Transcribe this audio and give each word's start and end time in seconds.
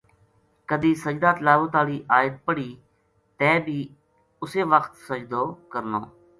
کدے 0.69 0.91
سجدہ 1.03 1.31
تلاوت 1.39 1.73
آلی 1.79 1.97
ایت 2.15 2.33
پڑھی 2.45 2.69
تے 3.37 3.49
بھی 3.65 3.79
اسے 4.41 4.61
وخت 4.73 4.91
سجدو 5.07 5.43
کرنو۔ 5.71 6.01